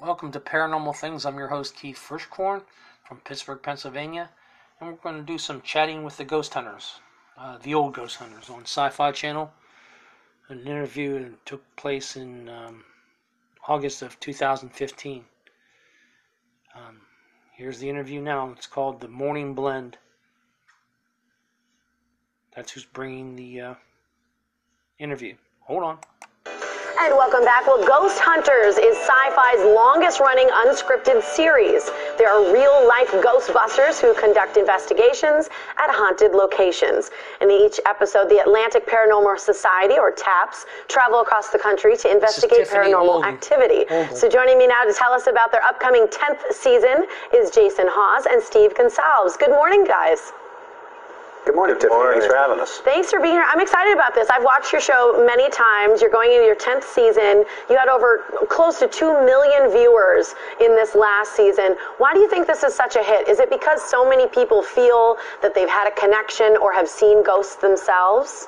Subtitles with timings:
[0.00, 1.26] Welcome to Paranormal Things.
[1.26, 2.62] I'm your host, Keith Frischkorn
[3.06, 4.30] from Pittsburgh, Pennsylvania,
[4.80, 7.00] and we're going to do some chatting with the ghost hunters,
[7.36, 9.52] uh, the old ghost hunters on Sci Fi Channel.
[10.48, 12.82] An interview took place in um,
[13.68, 15.22] August of 2015.
[16.74, 17.00] Um,
[17.52, 18.52] here's the interview now.
[18.52, 19.98] It's called The Morning Blend.
[22.56, 23.74] That's who's bringing the uh,
[24.98, 25.34] interview.
[25.60, 25.98] Hold on.
[27.02, 27.66] And welcome back.
[27.66, 31.88] Well, Ghost Hunters is Sci-Fi's longest-running unscripted series.
[32.18, 37.10] There are real-life Ghostbusters who conduct investigations at haunted locations.
[37.40, 42.68] In each episode, the Atlantic Paranormal Society, or TAPS, travel across the country to investigate
[42.68, 43.86] paranormal activity.
[44.14, 48.26] So joining me now to tell us about their upcoming 10th season is Jason Hawes
[48.30, 49.38] and Steve Gonsalves.
[49.38, 50.32] Good morning, guys.
[51.46, 52.12] Good morning, Tiffany.
[52.12, 52.78] Thanks for having us.
[52.84, 53.46] Thanks for being here.
[53.46, 54.28] I'm excited about this.
[54.28, 56.02] I've watched your show many times.
[56.02, 57.44] You're going into your 10th season.
[57.70, 61.76] You had over close to 2 million viewers in this last season.
[61.96, 63.26] Why do you think this is such a hit?
[63.26, 67.22] Is it because so many people feel that they've had a connection or have seen
[67.24, 68.46] ghosts themselves?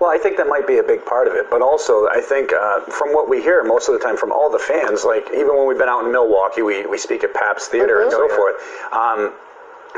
[0.00, 2.52] Well, I think that might be a big part of it, but also I think
[2.52, 5.56] uh, from what we hear most of the time from all the fans, like even
[5.56, 8.56] when we've been out in Milwaukee, we, we speak at Pabst Theater and so forth.
[8.92, 9.32] Um,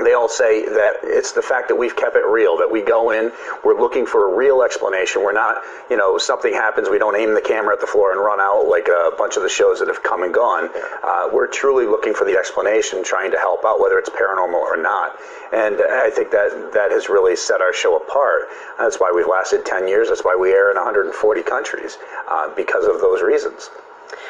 [0.06, 3.10] they all say that it's the fact that we've kept it real, that we go
[3.10, 3.32] in,
[3.64, 5.22] we're looking for a real explanation.
[5.22, 8.20] We're not, you know, something happens, we don't aim the camera at the floor and
[8.20, 10.70] run out like a bunch of the shows that have come and gone.
[11.02, 14.76] Uh, we're truly looking for the explanation, trying to help out, whether it's paranormal or
[14.76, 15.16] not.
[15.52, 18.48] And I think that that has really set our show apart.
[18.78, 20.08] That's why we've lasted 10 years.
[20.08, 21.96] That's why we air in 140 countries,
[22.28, 23.70] uh, because of those reasons.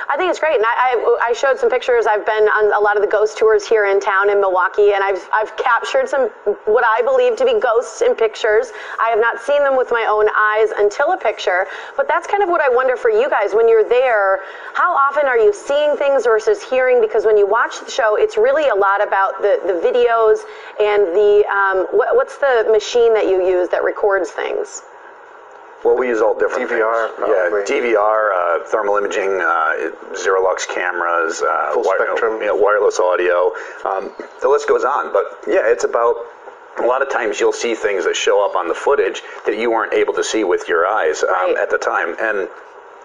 [0.08, 2.06] I think it's great, and I, I, I showed some pictures.
[2.06, 5.04] I've been on a lot of the ghost tours here in town in Milwaukee, and
[5.04, 6.28] I've I've captured some
[6.64, 8.72] what I believe to be ghosts in pictures.
[9.00, 12.42] I have not seen them with my own eyes until a picture, but that's kind
[12.42, 14.40] of what I wonder for you guys when you're there.
[14.74, 17.00] How often are you seeing things versus hearing?
[17.00, 20.40] Because when you watch the show, it's really a lot about the the videos
[20.80, 24.82] and the um, what, what's the machine that you use that records things.
[25.84, 27.70] Well, we use all different DVR, things.
[27.70, 27.76] Yeah.
[27.94, 32.40] DVR, uh, thermal imaging, uh, zero lux cameras, uh, Full spectrum.
[32.40, 33.52] you know, wireless audio.
[33.84, 34.10] Um,
[34.42, 35.12] the list goes on.
[35.12, 36.16] But yeah, it's about
[36.78, 39.70] a lot of times you'll see things that show up on the footage that you
[39.70, 41.56] weren't able to see with your eyes um, Right.
[41.58, 42.16] at the time.
[42.20, 42.48] And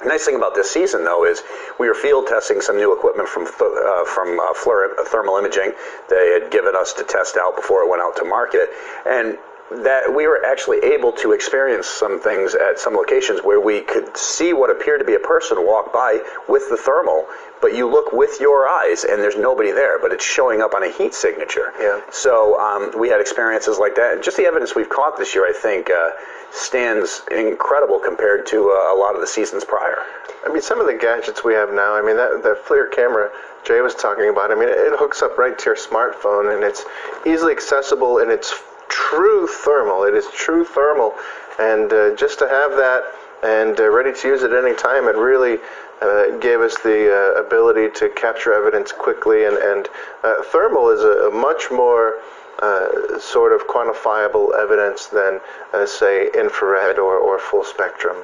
[0.01, 1.44] the nice thing about this season, though, is
[1.79, 5.73] we were field testing some new equipment from uh, from uh, FLIR- uh, thermal imaging.
[6.09, 8.69] They had given us to test out before it went out to market,
[9.05, 9.38] and
[9.84, 14.16] that we were actually able to experience some things at some locations where we could
[14.16, 17.25] see what appeared to be a person walk by with the thermal,
[17.61, 20.84] but you look with your eyes and there's nobody there, but it's showing up on
[20.84, 21.73] a heat signature.
[21.79, 22.01] Yeah.
[22.11, 24.13] So um, we had experiences like that.
[24.13, 26.11] And just the evidence we've caught this year, I think, uh,
[26.51, 30.03] stands incredible compared to uh, a lot of the seasons prior.
[30.45, 33.31] I mean, some of the gadgets we have now, I mean, that, that FLIR camera
[33.63, 36.63] Jay was talking about, I mean, it, it hooks up right to your smartphone and
[36.63, 36.84] it's
[37.25, 38.53] easily accessible and it's
[38.94, 40.04] true thermal.
[40.04, 41.14] It is true thermal.
[41.59, 43.04] And uh, just to have that
[43.44, 45.58] and uh, ready to use at any time, it really
[46.02, 49.46] uh, gave us the uh, ability to capture evidence quickly.
[49.46, 49.90] And, and
[50.24, 52.20] uh, thermal is a, a much more
[52.62, 55.42] uh, sort of quantifiable evidence than,
[55.86, 58.18] say, infrared or, or full spectrum.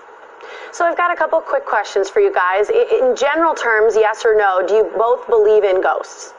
[0.72, 2.69] So I've got a couple quick questions for you guys.
[2.69, 6.34] In general terms, yes or no, do you both believe in ghosts?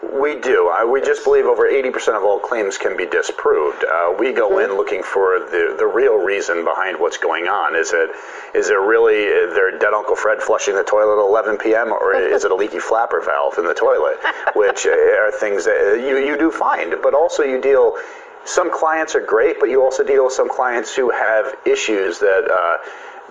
[0.00, 0.70] We do.
[0.70, 3.84] Uh, we just believe over 80% of all claims can be disproved.
[3.84, 7.74] Uh, we go in looking for the, the real reason behind what's going on.
[7.74, 8.10] Is it
[8.54, 11.92] is it really their dead Uncle Fred flushing the toilet at 11 p.m.
[11.92, 14.18] or is it a leaky flapper valve in the toilet?
[14.54, 16.94] Which uh, are things that uh, you, you do find.
[17.02, 17.96] But also you deal,
[18.44, 22.48] some clients are great, but you also deal with some clients who have issues that
[22.48, 22.78] uh,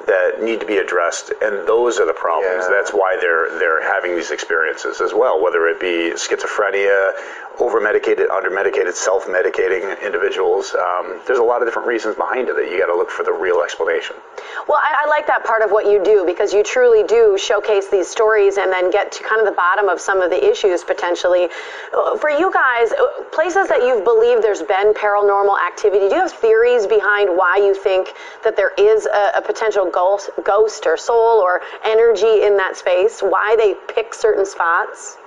[0.05, 2.65] that need to be addressed, and those are the problems.
[2.65, 2.75] Yeah.
[2.75, 7.13] That's why they're they're having these experiences as well, whether it be schizophrenia,
[7.59, 10.75] over medicated, under medicated, self medicating individuals.
[10.75, 13.23] Um, there's a lot of different reasons behind it that you got to look for
[13.23, 14.15] the real explanation.
[14.67, 17.89] Well, I, I like that part of what you do because you truly do showcase
[17.89, 20.83] these stories and then get to kind of the bottom of some of the issues
[20.83, 21.49] potentially.
[21.93, 26.21] Uh, For you guys, uh, places that you've believed there's been paranormal activity, do you
[26.21, 30.97] have theories behind why you think that there is a, a potential ghost, ghost or
[30.97, 33.21] soul or energy in that space?
[33.21, 35.17] Why they pick certain spots?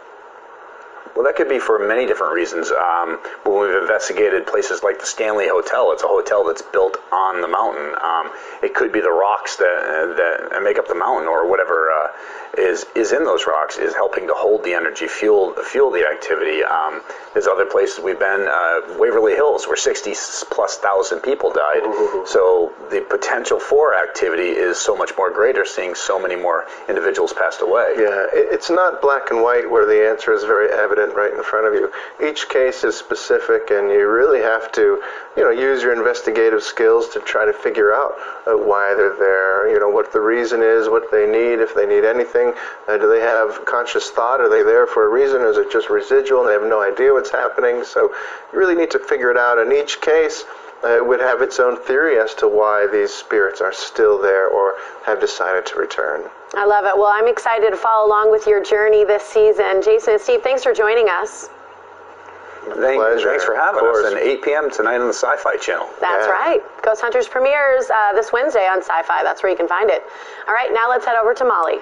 [1.14, 2.70] Well, that could be for many different reasons.
[2.70, 7.40] Um, when we've investigated places like the Stanley Hotel, it's a hotel that's built on
[7.40, 7.94] the mountain.
[8.00, 8.30] Um,
[8.62, 12.08] it could be the rocks that that make up the mountain, or whatever uh,
[12.56, 16.62] is is in those rocks, is helping to hold the energy, fuel fuel the activity.
[16.62, 17.02] Um,
[17.32, 20.14] there's other places we've been, uh, Waverly Hills, where 60
[20.50, 21.84] plus thousand people died.
[21.84, 22.24] Ooh.
[22.26, 27.32] So the potential for activity is so much more greater, seeing so many more individuals
[27.32, 27.94] passed away.
[27.96, 31.66] Yeah, it's not black and white where the answer is very evident right in front
[31.66, 31.90] of you.
[32.26, 35.02] Each case is specific, and you really have to,
[35.36, 38.12] you know, use your investigative skills to try to figure out
[38.46, 39.70] uh, why they're there.
[39.72, 42.52] You know, what the reason is, what they need, if they need anything.
[42.88, 44.40] Uh, do they have conscious thought?
[44.40, 45.42] Are they there for a reason?
[45.42, 47.84] Or is it just residual and they have no idea what's happening?
[47.84, 48.10] So
[48.52, 49.58] you really need to figure it out.
[49.58, 50.44] In each case,
[50.82, 54.48] uh, it would have its own theory as to why these spirits are still there
[54.48, 56.30] or have decided to return.
[56.54, 56.96] I love it.
[56.96, 59.82] Well, I'm excited to follow along with your journey this season.
[59.82, 61.48] Jason and Steve, thanks for joining us.
[62.76, 64.12] Thank, thanks for having us.
[64.12, 64.70] And 8 p.m.
[64.70, 65.88] tonight on the Sci Fi Channel.
[66.00, 66.32] That's yeah.
[66.32, 66.60] right.
[66.82, 69.22] Ghost Hunters premieres uh, this Wednesday on Sci Fi.
[69.22, 70.02] That's where you can find it.
[70.46, 71.78] All right, now let's head over to Molly.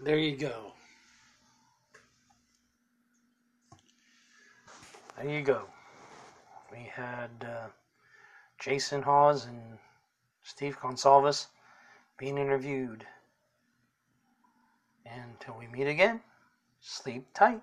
[0.00, 0.72] There you go.
[5.16, 5.62] There you go.
[6.72, 7.68] We had uh,
[8.58, 9.78] Jason Hawes and
[10.42, 11.46] Steve Gonsalves
[12.18, 13.06] being interviewed.
[15.06, 16.20] And until we meet again,
[16.80, 17.62] sleep tight.